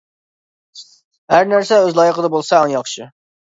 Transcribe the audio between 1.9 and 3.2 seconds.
لايىقىدا بولسا ئەڭ ياخشى.